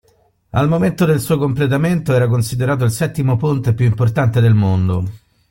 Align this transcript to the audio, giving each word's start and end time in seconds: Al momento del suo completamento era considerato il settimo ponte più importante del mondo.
Al 0.49 0.67
momento 0.67 1.05
del 1.05 1.19
suo 1.21 1.37
completamento 1.37 2.11
era 2.15 2.27
considerato 2.27 2.83
il 2.83 2.89
settimo 2.89 3.37
ponte 3.37 3.75
più 3.75 3.85
importante 3.85 4.41
del 4.41 4.55
mondo. 4.55 5.05